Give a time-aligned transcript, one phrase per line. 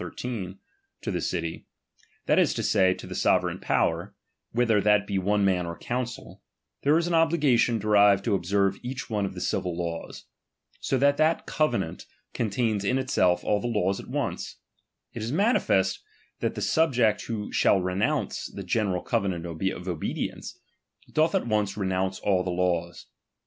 [0.01, 0.57] 13)
[1.01, 1.67] to the city,
[2.25, 4.15] that I as to say, to the sovereign power,
[4.51, 6.41] whether that be r one man or council,
[6.81, 10.25] there is an obligation derived to observe each one of the civil laws;
[10.79, 14.55] so that that covenant contains in itself all the laws at once;
[15.15, 15.99] ^it is manifest
[16.39, 20.57] that the subject who shall renounce the general covenant of obedience,
[21.13, 23.05] doth at once renounce all the laws.